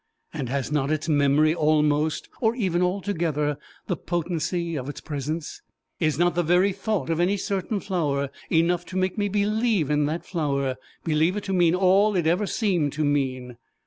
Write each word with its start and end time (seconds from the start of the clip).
and 0.33 0.49
has 0.49 0.71
not 0.71 0.89
its 0.89 1.07
memory 1.07 1.53
almost, 1.53 2.27
or 2.39 2.55
even 2.55 2.81
altogether, 2.81 3.55
the 3.85 3.95
potency 3.95 4.75
of 4.75 4.89
its 4.89 4.99
presence? 4.99 5.61
Is 5.99 6.17
not 6.17 6.33
the 6.33 6.41
very 6.41 6.73
thought 6.73 7.11
of 7.11 7.19
any 7.19 7.37
certain 7.37 7.79
flower 7.79 8.31
enough 8.51 8.83
to 8.87 8.97
make 8.97 9.15
me 9.15 9.29
believe 9.29 9.91
in 9.91 10.07
that 10.07 10.25
flower 10.25 10.77
believe 11.03 11.37
it 11.37 11.43
to 11.43 11.53
mean 11.53 11.75
all 11.75 12.15
it 12.15 12.25
ever 12.25 12.47
seemed 12.47 12.93
to 12.93 13.05
mean? 13.05 13.57